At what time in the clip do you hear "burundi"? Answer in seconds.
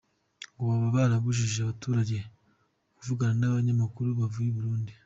4.57-4.93